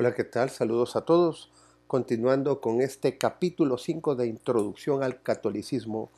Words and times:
Hola, 0.00 0.14
¿qué 0.14 0.22
tal? 0.22 0.48
Saludos 0.48 0.94
a 0.94 1.00
todos. 1.00 1.50
Continuando 1.88 2.60
con 2.60 2.80
este 2.80 3.18
capítulo 3.18 3.78
5 3.78 4.14
de 4.14 4.28
Introducción 4.28 5.02
al 5.02 5.22
Catolicismo, 5.22 6.12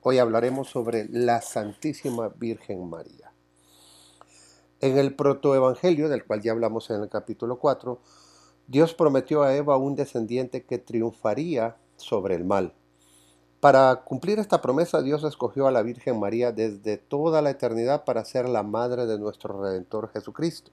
hoy 0.00 0.18
hablaremos 0.18 0.68
sobre 0.68 1.06
la 1.08 1.40
Santísima 1.40 2.30
Virgen 2.30 2.90
María. 2.90 3.32
En 4.80 4.98
el 4.98 5.14
protoevangelio, 5.14 6.08
del 6.08 6.24
cual 6.24 6.42
ya 6.42 6.50
hablamos 6.50 6.90
en 6.90 7.02
el 7.02 7.08
capítulo 7.08 7.60
4, 7.60 8.00
Dios 8.66 8.94
prometió 8.94 9.44
a 9.44 9.54
Eva 9.54 9.76
un 9.76 9.94
descendiente 9.94 10.64
que 10.64 10.78
triunfaría 10.78 11.76
sobre 11.98 12.34
el 12.34 12.44
mal. 12.44 12.74
Para 13.60 14.02
cumplir 14.04 14.40
esta 14.40 14.60
promesa, 14.60 15.02
Dios 15.02 15.22
escogió 15.22 15.68
a 15.68 15.70
la 15.70 15.82
Virgen 15.82 16.18
María 16.18 16.50
desde 16.50 16.96
toda 16.96 17.42
la 17.42 17.50
eternidad 17.50 18.04
para 18.04 18.24
ser 18.24 18.48
la 18.48 18.64
madre 18.64 19.06
de 19.06 19.20
nuestro 19.20 19.62
Redentor 19.62 20.10
Jesucristo. 20.12 20.72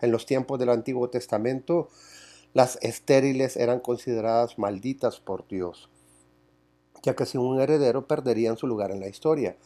En 0.00 0.12
los 0.12 0.24
tiempos 0.24 0.58
del 0.58 0.70
Antiguo 0.70 1.10
Testamento, 1.10 1.88
las 2.54 2.78
estériles 2.82 3.56
eran 3.56 3.80
consideradas 3.80 4.58
malditas 4.58 5.20
por 5.20 5.46
Dios, 5.46 5.90
ya 7.02 7.14
que 7.14 7.26
sin 7.26 7.42
un 7.42 7.60
heredero 7.60 8.06
perderían 8.06 8.56
su 8.56 8.66
lugar 8.66 8.90
en 8.90 9.00
la 9.00 9.08
historia. 9.08 9.56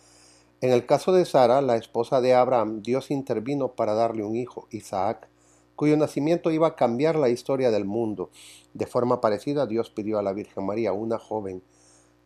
En 0.60 0.72
el 0.72 0.86
caso 0.86 1.12
de 1.12 1.24
Sara, 1.24 1.62
la 1.62 1.76
esposa 1.76 2.20
de 2.20 2.34
Abraham, 2.34 2.82
Dios 2.82 3.10
intervino 3.10 3.72
para 3.72 3.94
darle 3.94 4.24
un 4.24 4.34
hijo, 4.34 4.66
Isaac, 4.70 5.28
cuyo 5.76 5.96
nacimiento 5.96 6.50
iba 6.50 6.68
a 6.68 6.76
cambiar 6.76 7.16
la 7.16 7.28
historia 7.28 7.70
del 7.70 7.84
mundo. 7.84 8.30
De 8.72 8.86
forma 8.86 9.20
parecida, 9.20 9.66
Dios 9.66 9.90
pidió 9.90 10.18
a 10.18 10.22
la 10.22 10.32
Virgen 10.32 10.66
María, 10.66 10.92
una 10.92 11.18
joven, 11.18 11.62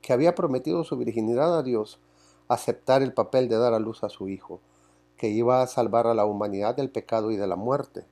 que 0.01 0.13
había 0.13 0.35
prometido 0.35 0.85
su 0.85 0.97
virginidad 0.97 1.59
a 1.59 1.63
Dios, 1.63 2.01
aceptar 2.49 3.03
el 3.03 3.13
papel 3.13 3.49
de 3.49 3.57
dar 3.57 3.75
a 3.75 3.79
luz 3.79 4.03
a 4.03 4.09
su 4.09 4.29
hijo 4.29 4.61
que 5.19 5.29
iba 5.29 5.61
a 5.61 5.67
salvar 5.67 6.07
a 6.07 6.15
la 6.15 6.25
humanidad 6.25 6.77
del 6.77 6.89
pecado 6.89 7.31
y 7.31 7.37
de 7.37 7.47
la 7.47 7.57
muerte. 7.57 8.07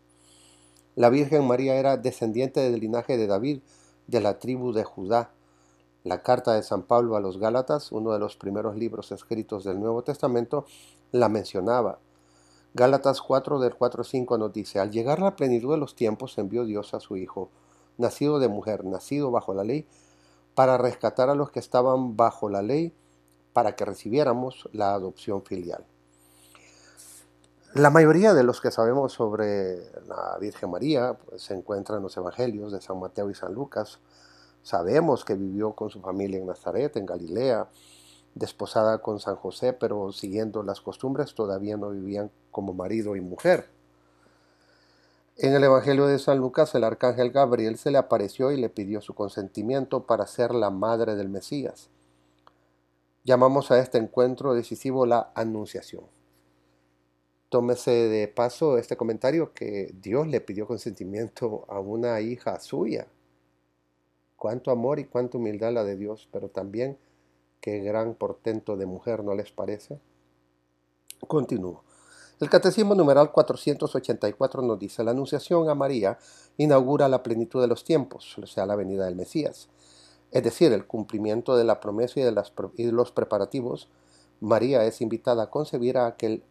La 0.97 1.09
Virgen 1.09 1.47
María 1.47 1.77
era 1.77 1.97
descendiente 1.97 2.61
del 2.61 2.81
linaje 2.81 3.17
de 3.17 3.27
David, 3.27 3.61
de 4.07 4.21
la 4.21 4.39
tribu 4.39 4.73
de 4.73 4.85
Judá. 4.85 5.31
La 6.05 6.23
carta 6.23 6.55
de 6.55 6.63
San 6.63 6.83
Pablo 6.83 7.17
a 7.17 7.21
los 7.21 7.39
Gálatas, 7.39 7.93
uno 7.93 8.13
de 8.13 8.19
los 8.19 8.37
primeros 8.37 8.77
libros 8.77 9.13
escritos 9.13 9.65
del 9.65 9.81
Nuevo 9.81 10.03
Testamento, 10.03 10.67
la 11.13 11.29
mencionaba. 11.29 11.99
Gálatas 12.75 13.23
4 13.23 13.59
del 13.59 13.75
4 13.75 14.05
5 14.05 14.39
nos 14.39 14.53
dice, 14.53 14.81
al 14.81 14.91
llegar 14.91 15.21
la 15.21 15.37
plenitud 15.37 15.73
de 15.73 15.79
los 15.79 15.95
tiempos 15.95 16.37
envió 16.39 16.65
Dios 16.65 16.93
a 16.93 17.01
su 17.01 17.17
Hijo, 17.17 17.51
nacido 17.99 18.39
de 18.39 18.49
mujer, 18.49 18.85
nacido 18.85 19.31
bajo 19.31 19.55
la 19.55 19.65
ley, 19.65 19.87
para 20.55 20.79
rescatar 20.79 21.31
a 21.31 21.35
los 21.35 21.51
que 21.51 21.61
estaban 21.61 22.17
bajo 22.17 22.49
la 22.49 22.63
ley, 22.63 22.93
para 23.53 23.77
que 23.77 23.85
recibiéramos 23.85 24.69
la 24.73 24.93
adopción 24.93 25.43
filial. 25.43 25.87
La 27.77 27.91
mayoría 27.91 28.33
de 28.33 28.43
los 28.43 28.63
que 28.63 28.71
sabemos 28.71 29.13
sobre 29.13 29.91
la 30.07 30.39
Virgen 30.41 30.71
María 30.71 31.13
pues, 31.13 31.43
se 31.43 31.53
encuentran 31.53 31.99
en 31.99 32.05
los 32.05 32.17
Evangelios 32.17 32.73
de 32.73 32.81
San 32.81 32.99
Mateo 32.99 33.29
y 33.29 33.35
San 33.35 33.53
Lucas. 33.53 33.99
Sabemos 34.63 35.27
que 35.27 35.35
vivió 35.35 35.75
con 35.75 35.91
su 35.91 36.01
familia 36.01 36.39
en 36.39 36.47
Nazaret, 36.47 36.97
en 36.97 37.05
Galilea, 37.05 37.69
desposada 38.35 39.03
con 39.03 39.21
San 39.21 39.37
José, 39.37 39.75
pero 39.75 40.11
siguiendo 40.11 40.63
las 40.63 40.81
costumbres 40.81 41.35
todavía 41.35 41.77
no 41.77 41.91
vivían 41.91 42.31
como 42.51 42.73
marido 42.73 43.15
y 43.15 43.21
mujer. 43.21 43.69
En 45.37 45.53
el 45.53 45.63
Evangelio 45.63 46.07
de 46.07 46.19
San 46.19 46.39
Lucas, 46.39 46.75
el 46.75 46.83
arcángel 46.83 47.31
Gabriel 47.31 47.77
se 47.77 47.91
le 47.91 47.99
apareció 47.99 48.53
y 48.53 48.57
le 48.57 48.71
pidió 48.71 49.03
su 49.03 49.15
consentimiento 49.15 50.07
para 50.07 50.27
ser 50.27 50.55
la 50.55 50.71
madre 50.71 51.15
del 51.15 51.29
Mesías. 51.29 51.91
Llamamos 53.23 53.71
a 53.71 53.79
este 53.81 53.99
encuentro 53.99 54.55
decisivo 54.55 55.05
la 55.05 55.31
Anunciación 55.35 56.16
tómese 57.57 57.91
de 57.91 58.29
paso 58.29 58.77
este 58.77 58.99
comentario 58.99 59.55
que 59.55 59.91
Dios 60.03 60.27
le 60.27 60.43
pidió 60.43 60.67
consentimiento 60.67 61.65
a 61.71 61.81
una 61.81 62.21
hija 62.21 62.61
suya. 62.61 63.07
Cuánto 64.37 64.71
amor 64.71 64.99
y 64.99 65.07
cuánta 65.07 65.39
humildad 65.39 65.73
la 65.73 65.83
de 65.83 65.97
Dios, 65.97 66.29
pero 66.31 66.51
también 66.51 66.99
qué 67.63 67.79
gran 67.79 68.13
portento 68.13 68.77
de 68.77 68.85
mujer, 68.85 69.25
¿no 69.25 69.35
les 69.35 69.53
parece? 69.53 69.99
Continúo. 71.27 71.83
El 72.41 72.51
Catecismo 72.51 72.95
numeral 72.95 73.33
484 73.33 74.61
nos 74.61 74.79
dice, 74.79 75.03
la 75.03 75.13
Anunciación 75.13 75.71
a 75.71 75.75
María 75.75 76.19
inaugura 76.59 77.09
la 77.09 77.23
plenitud 77.23 77.63
de 77.63 77.69
los 77.69 77.85
tiempos, 77.85 78.37
o 78.37 78.47
sea, 78.47 78.67
la 78.67 78.77
venida 78.77 79.07
del 79.07 79.17
Mesías. 79.17 79.71
Es 80.31 80.43
decir, 80.43 80.75
el 80.75 80.87
cumplimiento 80.87 81.57
de 81.57 81.65
la 81.65 81.81
promesa 81.81 82.21
y 82.21 82.23
de, 82.23 82.35
y 82.77 82.85
de 82.85 82.93
los 82.93 83.13
preparativos, 83.13 83.89
María 84.41 84.85
es 84.85 85.01
invitada 85.01 85.45
a 85.45 85.51
concebir 85.51 85.97
a 85.97 86.07
aquel 86.07 86.43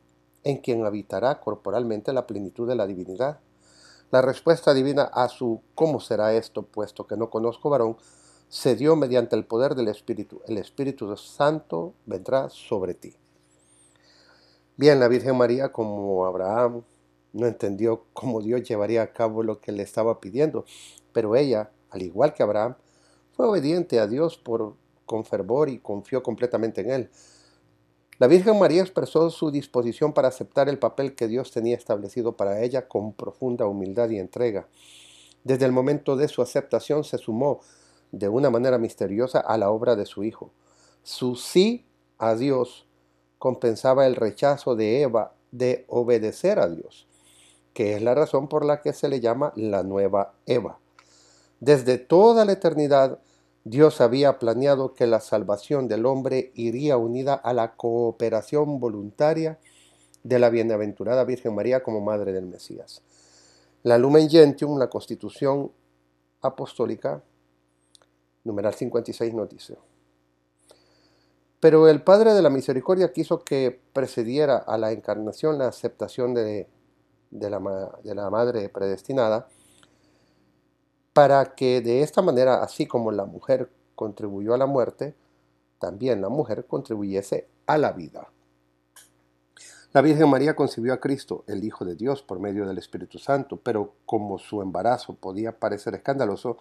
en 0.45 0.57
quien 0.57 0.85
habitará 0.85 1.41
corporalmente 1.41 2.13
la 2.13 2.25
plenitud 2.25 2.67
de 2.67 2.75
la 2.75 2.87
divinidad. 2.87 3.39
La 4.11 4.21
respuesta 4.21 4.73
divina 4.73 5.03
a 5.03 5.27
su 5.27 5.61
¿cómo 5.73 5.99
será 5.99 6.33
esto? 6.35 6.61
puesto 6.61 7.07
que 7.07 7.17
no 7.17 7.29
conozco 7.29 7.69
varón, 7.69 7.97
se 8.47 8.75
dio 8.75 8.95
mediante 8.95 9.35
el 9.35 9.43
poder 9.43 9.75
del 9.75 9.87
Espíritu. 9.87 10.41
El 10.47 10.59
Espíritu 10.59 11.17
Santo 11.17 11.95
vendrá 12.05 12.49
sobre 12.49 12.93
ti. 12.93 13.15
Bien, 14.77 14.99
la 14.99 15.07
Virgen 15.07 15.35
María, 15.35 15.71
como 15.71 16.25
Abraham, 16.25 16.83
no 17.33 17.47
entendió 17.47 18.05
cómo 18.13 18.41
Dios 18.41 18.63
llevaría 18.63 19.01
a 19.01 19.11
cabo 19.11 19.41
lo 19.41 19.59
que 19.59 19.71
le 19.71 19.83
estaba 19.83 20.19
pidiendo, 20.19 20.65
pero 21.11 21.35
ella, 21.35 21.71
al 21.89 22.03
igual 22.03 22.33
que 22.33 22.43
Abraham, 22.43 22.75
fue 23.33 23.47
obediente 23.47 23.99
a 23.99 24.07
Dios 24.07 24.37
por, 24.37 24.75
con 25.05 25.25
fervor 25.25 25.69
y 25.69 25.79
confió 25.79 26.21
completamente 26.21 26.81
en 26.81 26.91
él. 26.91 27.09
La 28.17 28.27
Virgen 28.27 28.57
María 28.57 28.81
expresó 28.81 29.29
su 29.29 29.51
disposición 29.51 30.13
para 30.13 30.29
aceptar 30.29 30.69
el 30.69 30.79
papel 30.79 31.15
que 31.15 31.27
Dios 31.27 31.51
tenía 31.51 31.75
establecido 31.75 32.37
para 32.37 32.61
ella 32.61 32.87
con 32.87 33.11
profunda 33.11 33.67
humildad 33.67 34.09
y 34.09 34.19
entrega. 34.19 34.67
Desde 35.43 35.65
el 35.65 35.73
momento 35.73 36.15
de 36.15 36.29
su 36.29 36.41
aceptación 36.41 37.03
se 37.03 37.17
sumó 37.17 37.59
de 38.13 38.29
una 38.29 38.49
manera 38.49 38.77
misteriosa 38.77 39.41
a 39.41 39.57
la 39.57 39.69
obra 39.69 39.97
de 39.97 40.05
su 40.05 40.23
Hijo. 40.23 40.51
Su 41.03 41.35
sí 41.35 41.85
a 42.17 42.35
Dios 42.35 42.87
compensaba 43.37 44.07
el 44.07 44.15
rechazo 44.15 44.77
de 44.77 45.01
Eva 45.01 45.33
de 45.51 45.83
obedecer 45.89 46.59
a 46.59 46.69
Dios, 46.69 47.07
que 47.73 47.95
es 47.95 48.01
la 48.01 48.15
razón 48.15 48.47
por 48.47 48.63
la 48.63 48.81
que 48.81 48.93
se 48.93 49.09
le 49.09 49.19
llama 49.19 49.51
la 49.57 49.83
nueva 49.83 50.35
Eva. 50.45 50.79
Desde 51.59 51.97
toda 51.97 52.45
la 52.45 52.53
eternidad, 52.53 53.19
Dios 53.65 53.99
había 53.99 54.37
planeado 54.37 54.93
que 54.93 55.07
la 55.07 55.19
salvación 55.19 55.87
del 55.87 56.05
hombre 56.05 56.51
iría 56.53 56.97
unida 56.97 57.33
a 57.33 57.51
la 57.51 57.75
cooperación 57.75 58.79
voluntaria 58.79 59.57
de 60.23 60.37
la 60.37 60.51
bienaventurada 60.51 61.23
Virgen 61.23 61.55
María 61.55 61.81
como 61.81 61.99
Madre 61.99 62.31
del 62.31 62.45
Mesías. 62.45 63.01
La 63.81 63.97
Lumen 63.97 64.29
Gentium, 64.29 64.77
la 64.77 64.87
Constitución 64.87 65.71
Apostólica, 66.41 67.23
numeral 68.43 68.75
56, 68.75 69.33
nos 69.33 69.49
dice. 69.49 69.75
Pero 71.59 71.87
el 71.87 72.03
Padre 72.03 72.35
de 72.35 72.43
la 72.43 72.51
Misericordia 72.51 73.11
quiso 73.11 73.43
que 73.43 73.79
precediera 73.93 74.57
a 74.57 74.77
la 74.77 74.91
encarnación 74.91 75.57
la 75.57 75.69
aceptación 75.69 76.35
de, 76.35 76.67
la 77.31 78.29
Madre 78.29 78.69
predestinada, 78.69 79.47
para 81.15 81.55
que 81.55 81.79
de 81.79 82.01
esta 82.01 82.21
manera, 82.21 82.61
así 82.61 82.87
como 82.87 83.09
la 83.09 83.23
mujer 83.23 83.71
contribuyó 83.95 84.53
a 84.53 84.57
la 84.57 84.65
muerte, 84.65 85.15
también 85.79 86.21
la 86.21 86.27
mujer 86.27 86.65
contribuyese 86.65 87.47
a 87.67 87.77
la 87.77 87.93
vida. 87.93 88.27
La 89.93 90.01
Virgen 90.01 90.29
María 90.29 90.57
concibió 90.57 90.91
a 90.91 90.99
Cristo, 90.99 91.45
el 91.47 91.63
Hijo 91.63 91.85
de 91.85 91.95
Dios, 91.95 92.21
por 92.21 92.41
medio 92.41 92.67
del 92.67 92.77
Espíritu 92.79 93.17
Santo, 93.17 93.55
pero 93.55 93.93
como 94.05 94.37
su 94.37 94.61
embarazo 94.61 95.15
podía 95.15 95.57
parecer 95.57 95.95
escandaloso, 95.95 96.57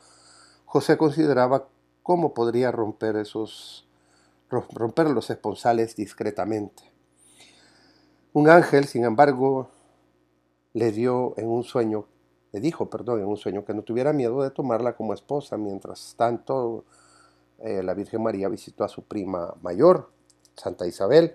José 0.66 0.97
consideraba 0.97 1.66
cómo 2.04 2.32
podría 2.32 2.71
romper 2.71 3.16
esos 3.16 3.88
romper 4.48 5.10
los 5.10 5.31
esponsales 5.31 5.97
discretamente. 5.97 6.84
Un 8.32 8.48
ángel, 8.48 8.84
sin 8.84 9.04
embargo, 9.04 9.69
le 10.75 10.92
dio 10.92 11.34
en 11.38 11.48
un 11.48 11.65
sueño 11.65 12.06
le 12.54 12.60
dijo, 12.60 12.88
perdón, 12.88 13.19
en 13.19 13.26
un 13.26 13.37
sueño 13.37 13.65
que 13.65 13.75
no 13.75 13.82
tuviera 13.82 14.12
miedo 14.12 14.41
de 14.41 14.51
tomarla 14.53 14.92
como 14.95 15.12
esposa. 15.12 15.56
Mientras 15.56 16.15
tanto, 16.16 16.84
eh, 17.59 17.83
la 17.83 17.95
Virgen 17.95 18.22
María 18.22 18.48
visitó 18.48 18.84
a 18.84 18.89
su 18.89 19.03
prima 19.03 19.53
mayor, 19.60 20.09
Santa 20.56 20.86
Isabel, 20.86 21.34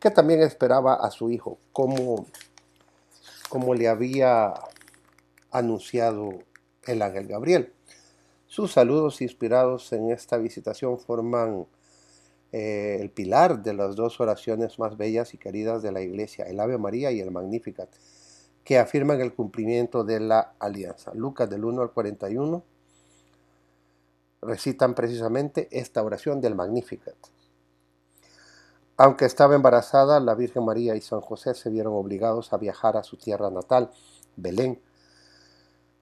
que 0.00 0.10
también 0.10 0.40
esperaba 0.40 0.94
a 0.94 1.10
su 1.10 1.30
hijo, 1.30 1.58
como, 1.70 2.24
como 3.50 3.74
le 3.74 3.88
había 3.88 4.54
anunciado 5.50 6.30
el 6.86 7.02
ángel 7.02 7.26
Gabriel. 7.26 7.74
Sus 8.46 8.72
saludos 8.72 9.20
inspirados 9.20 9.92
en 9.92 10.10
esta 10.10 10.38
visitación 10.38 10.98
forman 10.98 11.66
eh, 12.52 12.96
el 13.02 13.10
pilar 13.10 13.62
de 13.62 13.74
las 13.74 13.96
dos 13.96 14.18
oraciones 14.18 14.78
más 14.78 14.96
bellas 14.96 15.34
y 15.34 15.36
queridas 15.36 15.82
de 15.82 15.92
la 15.92 16.00
iglesia, 16.00 16.46
el 16.46 16.58
Ave 16.58 16.78
María 16.78 17.12
y 17.12 17.20
el 17.20 17.30
Magnificat 17.30 17.90
que 18.68 18.78
afirman 18.78 19.18
el 19.22 19.32
cumplimiento 19.32 20.04
de 20.04 20.20
la 20.20 20.52
alianza. 20.58 21.14
Lucas 21.14 21.48
del 21.48 21.64
1 21.64 21.80
al 21.80 21.90
41 21.90 22.62
recitan 24.42 24.92
precisamente 24.92 25.68
esta 25.70 26.02
oración 26.02 26.42
del 26.42 26.54
Magnificat. 26.54 27.14
Aunque 28.98 29.24
estaba 29.24 29.54
embarazada, 29.54 30.20
la 30.20 30.34
Virgen 30.34 30.66
María 30.66 30.94
y 30.96 31.00
San 31.00 31.22
José 31.22 31.54
se 31.54 31.70
vieron 31.70 31.94
obligados 31.94 32.52
a 32.52 32.58
viajar 32.58 32.98
a 32.98 33.04
su 33.04 33.16
tierra 33.16 33.48
natal, 33.48 33.90
Belén, 34.36 34.82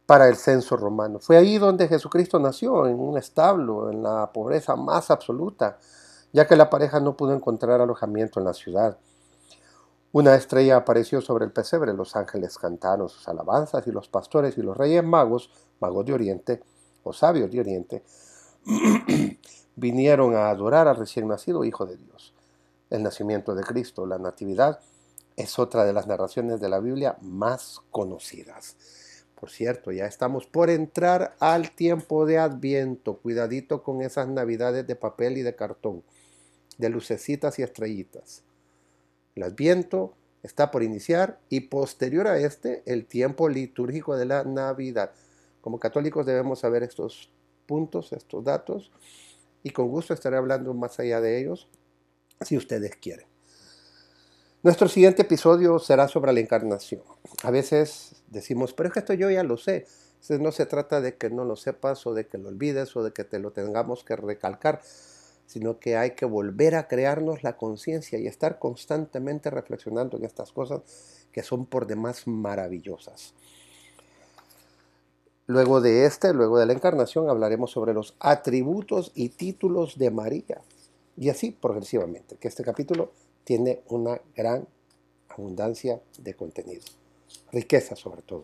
para 0.04 0.26
el 0.26 0.34
censo 0.34 0.76
romano. 0.76 1.20
Fue 1.20 1.36
ahí 1.36 1.58
donde 1.58 1.86
Jesucristo 1.86 2.40
nació, 2.40 2.88
en 2.88 2.98
un 2.98 3.16
establo, 3.16 3.92
en 3.92 4.02
la 4.02 4.32
pobreza 4.32 4.74
más 4.74 5.12
absoluta, 5.12 5.78
ya 6.32 6.48
que 6.48 6.56
la 6.56 6.68
pareja 6.68 6.98
no 6.98 7.16
pudo 7.16 7.32
encontrar 7.32 7.80
alojamiento 7.80 8.40
en 8.40 8.46
la 8.46 8.54
ciudad. 8.54 8.98
Una 10.12 10.34
estrella 10.34 10.76
apareció 10.76 11.20
sobre 11.20 11.44
el 11.44 11.52
pesebre, 11.52 11.92
los 11.92 12.16
ángeles 12.16 12.56
cantaron 12.58 13.08
sus 13.08 13.28
alabanzas 13.28 13.86
y 13.86 13.92
los 13.92 14.08
pastores 14.08 14.56
y 14.56 14.62
los 14.62 14.76
reyes 14.76 15.04
magos, 15.04 15.50
magos 15.80 16.06
de 16.06 16.14
Oriente, 16.14 16.62
o 17.02 17.12
sabios 17.12 17.50
de 17.50 17.60
Oriente, 17.60 18.02
vinieron 19.76 20.34
a 20.34 20.48
adorar 20.48 20.88
al 20.88 20.96
recién 20.96 21.28
nacido 21.28 21.64
Hijo 21.64 21.86
de 21.86 21.96
Dios. 21.96 22.34
El 22.88 23.02
nacimiento 23.02 23.54
de 23.54 23.62
Cristo, 23.62 24.06
la 24.06 24.18
Natividad, 24.18 24.80
es 25.36 25.58
otra 25.58 25.84
de 25.84 25.92
las 25.92 26.06
narraciones 26.06 26.60
de 26.60 26.68
la 26.68 26.80
Biblia 26.80 27.16
más 27.20 27.82
conocidas. 27.90 28.76
Por 29.38 29.50
cierto, 29.50 29.92
ya 29.92 30.06
estamos 30.06 30.46
por 30.46 30.70
entrar 30.70 31.36
al 31.40 31.72
tiempo 31.72 32.24
de 32.24 32.38
Adviento. 32.38 33.18
Cuidadito 33.18 33.82
con 33.82 34.00
esas 34.00 34.28
navidades 34.28 34.86
de 34.86 34.96
papel 34.96 35.36
y 35.36 35.42
de 35.42 35.54
cartón, 35.54 36.02
de 36.78 36.88
lucecitas 36.88 37.58
y 37.58 37.62
estrellitas. 37.62 38.42
El 39.36 39.42
Adviento 39.42 40.14
está 40.42 40.70
por 40.70 40.82
iniciar 40.82 41.38
y 41.50 41.60
posterior 41.60 42.26
a 42.26 42.38
este 42.38 42.82
el 42.86 43.06
tiempo 43.06 43.50
litúrgico 43.50 44.16
de 44.16 44.24
la 44.24 44.44
Navidad. 44.44 45.12
Como 45.60 45.78
católicos 45.78 46.24
debemos 46.24 46.60
saber 46.60 46.82
estos 46.82 47.30
puntos, 47.66 48.12
estos 48.12 48.42
datos, 48.44 48.90
y 49.62 49.70
con 49.70 49.88
gusto 49.88 50.14
estaré 50.14 50.38
hablando 50.38 50.72
más 50.72 50.98
allá 50.98 51.20
de 51.20 51.38
ellos 51.38 51.68
si 52.40 52.56
ustedes 52.56 52.96
quieren. 52.96 53.26
Nuestro 54.62 54.88
siguiente 54.88 55.22
episodio 55.22 55.78
será 55.78 56.08
sobre 56.08 56.32
la 56.32 56.40
encarnación. 56.40 57.02
A 57.42 57.50
veces 57.50 58.22
decimos, 58.28 58.72
pero 58.72 58.88
es 58.88 58.92
que 58.94 59.00
esto 59.00 59.12
yo 59.12 59.30
ya 59.30 59.42
lo 59.42 59.58
sé. 59.58 59.86
no 60.40 60.50
se 60.50 60.64
trata 60.64 61.02
de 61.02 61.16
que 61.16 61.28
no 61.28 61.44
lo 61.44 61.56
sepas 61.56 62.06
o 62.06 62.14
de 62.14 62.26
que 62.26 62.38
lo 62.38 62.48
olvides 62.48 62.96
o 62.96 63.04
de 63.04 63.12
que 63.12 63.24
te 63.24 63.38
lo 63.38 63.52
tengamos 63.52 64.02
que 64.02 64.16
recalcar, 64.16 64.80
sino 65.46 65.78
que 65.78 65.96
hay 65.96 66.12
que 66.12 66.26
volver 66.26 66.74
a 66.74 66.88
crearnos 66.88 67.42
la 67.42 67.56
conciencia 67.56 68.18
y 68.18 68.26
estar 68.26 68.58
constantemente 68.58 69.50
reflexionando 69.50 70.16
en 70.16 70.24
estas 70.24 70.52
cosas 70.52 70.82
que 71.32 71.42
son 71.42 71.66
por 71.66 71.86
demás 71.86 72.26
maravillosas. 72.26 73.34
Luego 75.46 75.80
de 75.80 76.06
este, 76.06 76.34
luego 76.34 76.58
de 76.58 76.66
la 76.66 76.72
encarnación, 76.72 77.30
hablaremos 77.30 77.70
sobre 77.70 77.94
los 77.94 78.16
atributos 78.18 79.12
y 79.14 79.28
títulos 79.28 79.96
de 79.96 80.10
María. 80.10 80.60
Y 81.16 81.30
así 81.30 81.52
progresivamente, 81.52 82.36
que 82.36 82.48
este 82.48 82.64
capítulo 82.64 83.12
tiene 83.44 83.82
una 83.88 84.20
gran 84.34 84.66
abundancia 85.28 86.00
de 86.18 86.34
contenido, 86.34 86.82
riqueza 87.52 87.94
sobre 87.94 88.22
todo. 88.22 88.42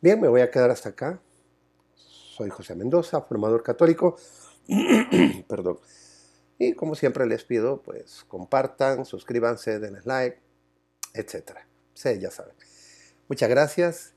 Bien, 0.00 0.20
me 0.20 0.28
voy 0.28 0.40
a 0.40 0.50
quedar 0.50 0.70
hasta 0.70 0.90
acá. 0.90 1.20
Soy 1.94 2.50
José 2.50 2.74
Mendoza, 2.74 3.20
formador 3.22 3.62
católico. 3.62 4.16
Perdón. 5.48 5.78
Y 6.58 6.74
como 6.74 6.94
siempre 6.94 7.26
les 7.26 7.44
pido, 7.44 7.82
pues 7.82 8.24
compartan, 8.28 9.04
suscríbanse, 9.04 9.78
denle 9.78 10.00
like, 10.04 10.40
etc. 11.14 11.58
Sí, 11.94 12.18
ya 12.20 12.30
saben. 12.30 12.54
Muchas 13.28 13.48
gracias. 13.48 14.14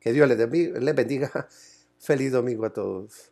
Que 0.00 0.12
Dios 0.12 0.28
les 0.28 0.94
bendiga. 0.96 1.48
Feliz 1.98 2.32
domingo 2.32 2.66
a 2.66 2.72
todos. 2.72 3.31